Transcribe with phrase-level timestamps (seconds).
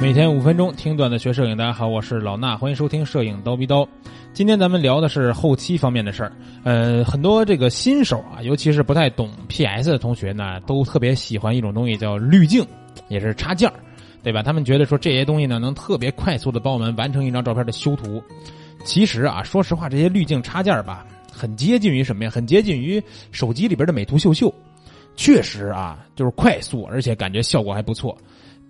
[0.00, 3.86] 每天五分钟听段子学摄影，大家好，我是老衲，欢迎收听摄影刀逼刀。
[4.32, 6.32] 今天咱们聊的是后期方面的事儿。
[6.64, 12.66] 呃，很多这个新手啊，尤其是不太懂 PS 的同学呢，都特别喜欢一种东西叫滤镜，
[13.08, 13.74] 也是插件儿
[14.22, 14.42] 对吧？
[14.42, 18.22] 他们觉得说这些东西呢，能特别快速的帮我们完成一张照片的修图。
[18.84, 22.30] 其实啊，说实话，这些滤镜插件儿吧，很接近于什么呀？
[22.30, 24.50] 很接近于手机里边的美图秀秀。
[25.14, 28.16] 确实啊，就是快速，而且感觉效果还不错。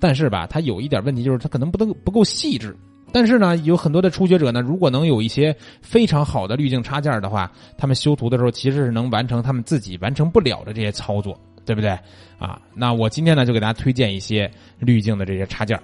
[0.00, 2.74] 但是吧，它有一点问题，就是它可能不能不够细致。
[3.12, 11.90] 但是呢，有很多的初学者呢，如果能有一些非常好的滤镜插件的话，他们修图的时候其实是能完成他们自己完成不了的这些操作，对不对？
[12.38, 15.78] 啊，那我今天呢就给大家推荐一些滤镜的这些插件。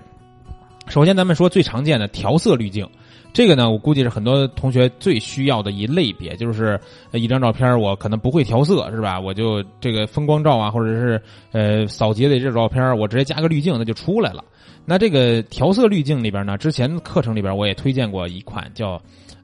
[0.89, 2.89] 首先，咱们说最常见的调色滤镜。
[3.33, 6.81] 这个呢，我估计是很多同学最需要的一类别，就是
[7.13, 9.21] 一张照片我可能不会调色，是吧？
[9.21, 11.21] 我就这个风光照啊，或者是
[11.53, 14.43] 呃扫街的这照片我直接加个滤镜，那就出来了。
[14.87, 18.93] 那这个调色滤镜里边呢，之前课程里边我也推荐过一款叫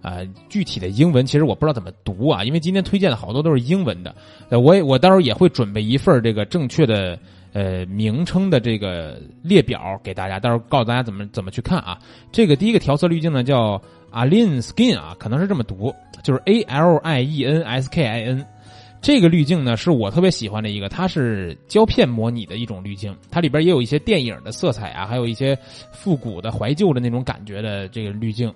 [0.01, 4.15] 啊，具体的英文其实我不知道怎么读啊，因为今天推荐的好多都是英文的。
[4.49, 7.19] 呃，我也我到时候也会准备一份这个正确的。
[7.53, 11.99] 呃，名称的这个列表给大家，到时候告诉大家怎么怎么去看啊。
[12.31, 18.47] 这个第一个调色滤镜呢叫 Alin Skin 啊，可能是这么读，就是 A L I E N S K I N。
[19.03, 25.59] 这个滤镜呢是我特别喜欢的一个，它是胶片模拟的一种滤镜，它里边也有一些电影的色彩啊，还有一些
[25.91, 28.53] 复古的怀旧的那种感觉的这个滤镜。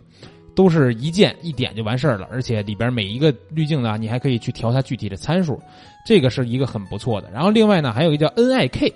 [0.57, 5.61] 都是一键一点就完事儿了，而且里边每一个滤镜呢，你还可以去调它具体的参数，
[6.07, 7.31] 这个是一个很不错的。
[7.31, 8.93] 然后另外呢，还有一个叫 NIK，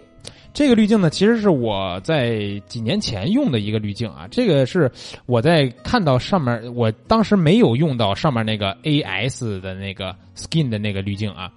[0.55, 4.27] 这个滤镜呢，其实是我在几年前用的一个滤镜啊。
[4.31, 4.91] 这个是
[5.27, 11.53] 我在看到上面，我当时没有用到上面那个 AS 的那个 Skin 的那个滤镜啊，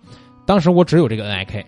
[0.46, 1.64] 当时我只有这个 NIK。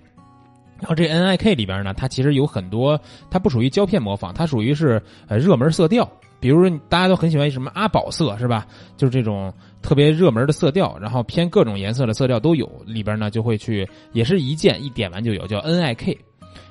[0.78, 3.00] 然后这 NIK 里边呢，它其实有很多，
[3.32, 6.08] 它不属于胶片模仿，它属于是呃热门色调。
[6.46, 8.68] 比如说，大家都很喜欢什么阿宝色是吧？
[8.98, 9.52] 就是这种
[9.82, 12.70] 特别热门的色调，然后偏各种颜色的色调都有。
[12.86, 16.16] 里边呢就会去，也是一键一点完就有，叫 NIK。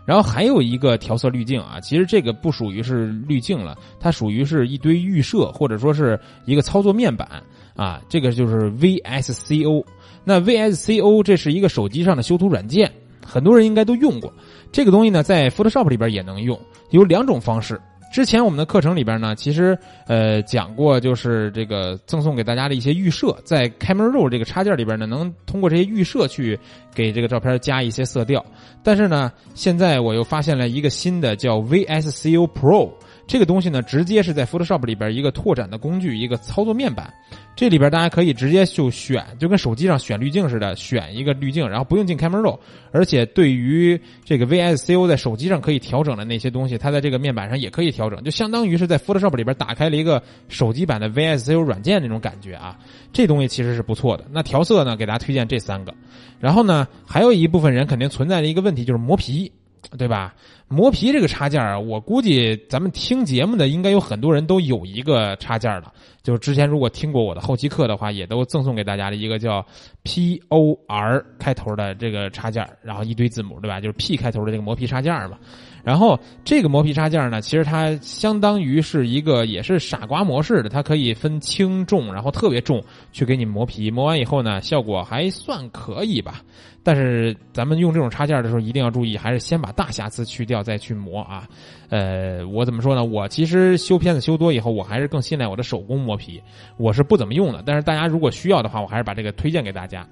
[0.05, 7.43] 然后还有一个调色滤镜啊，其实这个不属于是滤镜了，它属于是一堆预设或者说是一个操作面板
[7.75, 8.01] 啊。
[8.09, 9.85] 这个就是 VSCO。
[10.23, 12.89] 那 VSCO 这是一个手机上的修图软件，
[13.27, 14.33] 很多人应该都用过。
[14.71, 16.57] 这个东西呢，在 Photoshop 里边也能用，
[16.91, 17.81] 有两种方式。
[18.13, 19.77] 之前我们的课程里边呢，其实
[20.07, 26.59] 呃讲过，就是这个赠送给大家的一些预设，在 Camera Raw 这个插件里边呢，能通过这些预设去
[26.95, 28.45] 给这个照片加一些色调。
[28.83, 32.91] 但是呢，现在我又发现了一个新的叫 VSCO Pro。
[33.27, 37.13] 这个东西呢，直接是在 Photoshop 里边一个拓展的工具，一个操作面板。
[37.57, 42.59] 这里边大家可以直接就选，就跟手机上选滤镜似的，选一个滤镜，然后不用进 Camera Raw。
[42.91, 52.77] 而且对于这个 VSCO 在手机上可以调整的那些东西，它在这个面板上也可以调整，就相当于是在 Photoshop 里边打开了一个手机版的 VSCO 软件那种感觉啊。
[53.13, 54.25] 这东西其实是不错的。
[54.31, 55.95] 那调色呢，给大家推荐这三个。
[56.41, 59.51] 然后呢，还有一部分人肯定存在的一个问题就是磨皮。
[59.97, 60.35] 对吧？
[60.69, 65.93] 磨皮这个插件啊，我估计咱们听节目的应该有很多人都有一个插件了。
[66.23, 69.65] 就是之前如果听过我的后期课的话，也都赠送给大家的一个叫
[70.03, 73.79] P O R 开头的这个插件，然后一堆字母，对吧？
[73.79, 75.39] 就是 P 开头的这个磨皮插件嘛。
[75.85, 83.91] 然后这个磨皮插件呢，其实它相当于是一个也是傻瓜模式的，它可以分轻重，然后特别重去给你磨皮。
[83.91, 86.41] 磨完以后呢，效果还算可以吧。
[86.83, 91.47] 但是咱们用这种插件的时候，一定要注意，还是先把大瑕疵去掉再去磨啊。
[91.89, 93.05] 呃，我怎么说呢？
[93.05, 96.43] 我其实修片子修多以后，我还是更信赖我的手工磨皮，
[96.77, 97.63] 我是不怎么用的。
[97.65, 100.07] 但是大家如果需要的话，我还是把这个推荐给大家。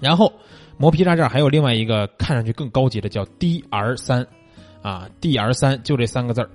[0.00, 0.32] 然后
[0.78, 4.26] 磨皮插件还有另外一个看上去更高级的，叫 DR 三。
[4.82, 6.50] 啊，DR 三就这三个字儿，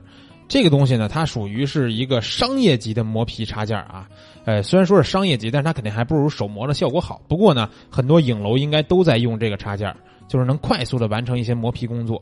[0.47, 4.07] 这个东西呢，它属于是一个商业级的磨皮插件啊。
[4.45, 7.21] 呃，虽然说是商业级，但是它肯定还不如手磨的效果好。
[7.27, 9.93] 不过呢，很多影楼应该都在用这个插件，
[10.27, 12.21] 就是能快速的完成一些磨皮工作，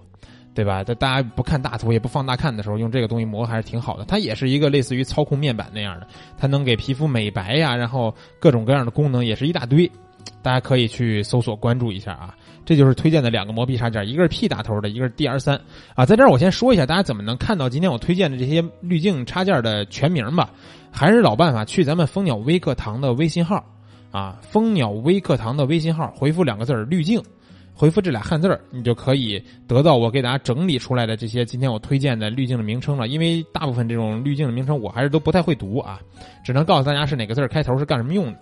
[0.56, 0.84] 对吧？
[0.84, 4.06] 在大家不看大图也不放大看的时候，用这个东西磨还是挺好的。
[4.06, 9.90] 它也是一个类似于操控面板那样的，它能给皮肤美白呀，然后各种各样的功能也是一大堆。
[10.42, 12.36] 大家可以去搜索关注一下啊，
[12.66, 15.60] 这就是推荐的两个磨皮插件，一个是 P 打头的，一个是 DR 三
[15.95, 16.06] 啊。
[16.06, 20.51] 在这儿我先说一下，大家怎么能看到今天我推荐的这些滤镜插件的全名吧？
[20.92, 23.63] 还是老办法，去咱们蜂鸟微课堂的微信号
[24.12, 27.21] 啊，蜂鸟微课堂的微信号，回复两个字儿滤镜，
[27.74, 33.10] 回复这俩汉字儿你就可以得到我给大家整理出来的这些今天我推荐的滤镜的名称了。
[33.10, 36.00] 因为大部分这种滤镜的名称我还是都不太会读啊，
[36.45, 38.39] 只能告诉大家是哪个字儿开头是干什么用的。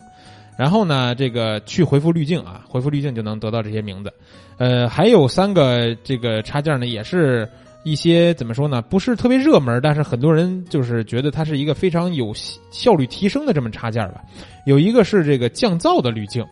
[0.57, 4.13] 然后呢，这个去回复滤镜啊，回复滤镜就能得到这些名字。
[4.57, 7.49] 呃，还有三个这个插件呢，也是
[7.83, 8.81] 一些怎么说呢？
[8.81, 12.31] 不是特别热门，但是很多人就是觉得它是一个非常有
[12.71, 14.21] 效率提升的这么插件吧。
[14.65, 16.45] 有一个是这个降噪的滤镜。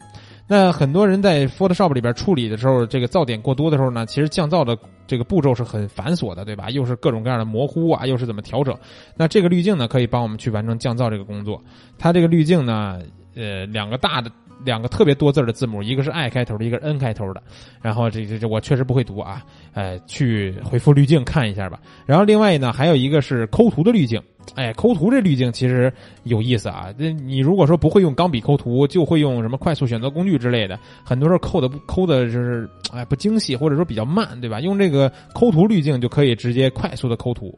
[0.47, 4.77] 那很多人在 Photoshop 里边处理的时候，这个噪点过多的时候呢，其实降噪的
[5.07, 6.69] 这个步骤是很繁琐的，对吧？
[6.71, 8.77] 又是各种各样的模糊啊，又是怎么调整？
[9.15, 11.63] 那这个滤镜呢，可以帮我们去完成降噪这个工作。
[11.97, 12.99] 它这个滤镜呢，
[13.35, 14.31] 呃，两个大的。
[14.63, 17.41] 两个特别多字的字母，一个是 I 开头的，一个是 N 开头的。
[17.81, 19.41] 然后这这这我确实不会读啊，
[19.73, 21.79] 呃，去回复滤镜看一下吧。
[22.05, 24.21] 然后另外呢，还有一个是抠图的滤镜。
[24.53, 25.91] 哎，抠图这滤镜其实
[26.25, 26.93] 有意思啊。
[26.95, 34.59] 这你如果说不会用钢笔抠图，就会用什么快速选择工具之类的，很多时候抠的不抠的就是哎不精细，或者说比较慢，对吧？
[34.59, 37.57] 用这个抠图滤镜就可以直接快速的抠图。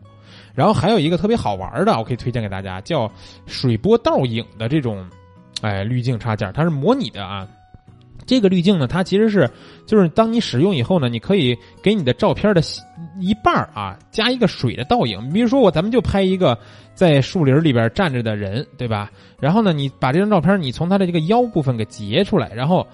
[0.56, 3.12] 然后还有一个特别好玩的，我可以推荐给大家，叫
[3.46, 5.06] 水波倒影的这种。
[5.64, 7.48] 哎，滤镜插件它是模拟的啊。
[8.26, 9.50] 这个滤镜呢，它其实是
[9.86, 12.62] 就是当你使用以后呢，你可以给你的照片的
[13.20, 15.30] 一半啊加一个水的倒影。
[15.34, 16.58] 比如说我咱们就拍一个
[16.94, 19.10] 在树林里边站着的人，对吧？
[19.40, 22.86] 然后呢，你把这张照片你从它的这个腰部分给截出来，然后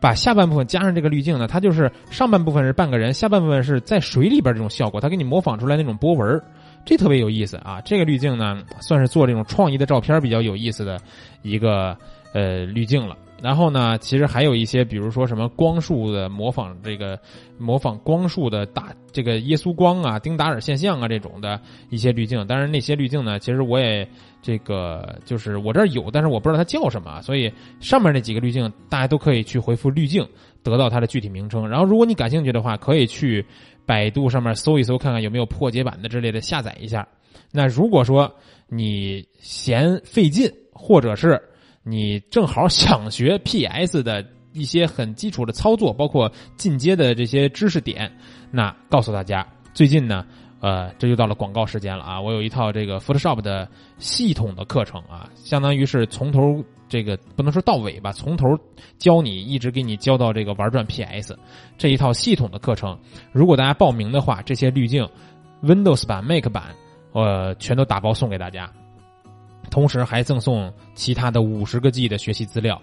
[0.00, 6.42] 把下半部分加上这个滤镜呢，它就是上半部分是半个人，下半部分是在水里边这种效果，它给你模仿出来那种波纹。
[6.84, 7.80] 这特别有意思啊！
[7.82, 11.00] 这个滤镜呢，算是做这种创意的照片比较有意思的
[11.42, 11.96] 一个
[12.34, 13.16] 呃滤镜了。
[13.42, 17.18] 然后呢，其实还有一些，比如说什么光束的模仿，这个
[17.58, 21.60] 模仿光束的大这个耶稣光啊、丁达尔现象啊这种的
[21.90, 22.46] 一些滤镜。
[22.46, 24.08] 当然，那些滤镜呢，其实我也
[24.40, 30.26] 这个就是我这儿有，但是我不知道它叫什么，所以上面那几个滤镜大家都可以去回复滤镜，
[30.62, 31.68] 得到它的具体名称。
[31.68, 33.44] 然后，如果你感兴趣的话，可以去。
[33.86, 37.06] 百度上面搜一搜，看看有没有破解版的之类的，下载一下。
[37.52, 38.34] 那如果说
[38.66, 41.38] 你嫌费劲，或者是
[41.84, 48.10] 你正好想学 PS 的一些很基础的操作，包括进阶的这些知识点，
[48.50, 50.26] 那告诉大家，最近呢，
[50.60, 52.20] 呃，这就到了广告时间了啊！
[52.20, 56.64] 我有一套这个 Photoshop 的系统的课程啊，相当于是从头。
[56.86, 58.46] 这个不能说到尾吧，从头
[58.98, 61.36] 教你，一直给你教到这个玩转 PS
[61.78, 62.96] 这一套系统的课程。
[63.32, 65.08] 如果大家报名的话，这些滤镜
[65.62, 66.74] ，Windows 版、Mac 版，
[67.12, 68.70] 呃，全都打包送给大家，
[69.74, 72.80] 同时还赠送其他的五十个 G 的学习资料，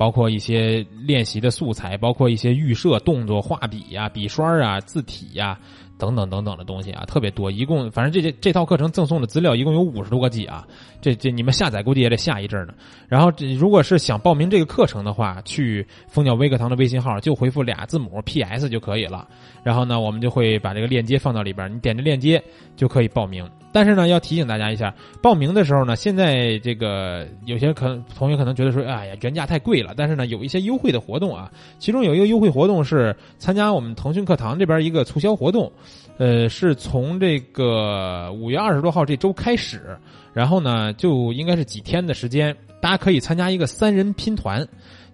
[0.00, 5.58] 包括一些练习的素材，包括一些预设动作、画笔呀、笔刷啊、字体呀。
[5.98, 7.50] 等等等等的东西啊，特别多。
[7.50, 10.66] 一共反正这这这套课程赠送的资料一共有五十多个 G 啊，
[11.02, 12.72] 这这你们下载估计也得下一阵呢。
[13.06, 19.28] 然后这如果是想报名这个课程的话，去蜂鸟微课堂的微信号就回复俩字母 PS 就可以了。
[19.62, 22.42] 然后呢，我们就会把这个链接放到里边，你点着链接
[22.76, 23.46] 就可以报名。
[23.70, 24.92] 但是呢，要提醒大家一下，
[25.22, 29.89] 报名的时候呢，现在这个有些可能同学可能觉得说，哎呀，原价太贵了。
[29.96, 35.70] 但是呢，有一些优惠的活动啊，其中有一个优惠活动是参加我们腾讯课堂这边一个促销活动，
[36.18, 39.98] 呃，是从这个五月二十多号这周开始，
[40.32, 44.66] 然后呢，就应该是几天的时间，大家可以参加一个三人拼团，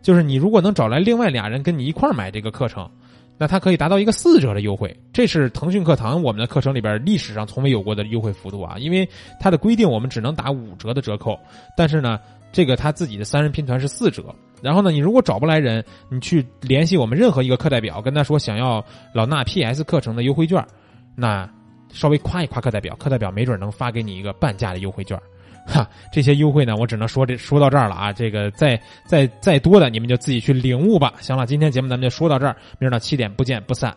[0.03, 2.89] 就是你如果能找来另外俩人跟你一块儿买这个课程。
[3.39, 8.77] 那它可以达到一个四折的优惠，这是腾讯课堂我们的课程里边历史上从未有过的优惠幅度啊！
[8.79, 9.07] 因为
[9.39, 11.39] 它的规定我们只能打五折的折扣，
[11.77, 12.19] 但是呢，
[12.51, 14.35] 这个他自己的三人拼团是四折。
[14.63, 20.65] 然后呢，你如果找不来人，你去联系我们任何一个课代表，跟他说想要老衲 PS 课程的优惠券，
[21.15, 21.49] 那
[21.93, 25.19] 稍微夸一夸课代表，课代表没准能发给你一个半价的优惠券。
[25.67, 28.13] 哈，这些优惠呢，我只能说这说到这儿了啊！
[28.13, 31.15] 这个再再再多的，你们就自己去领悟吧。
[31.21, 33.93] 行了，今天节目咱们就说到这儿，明儿到七点不见不散。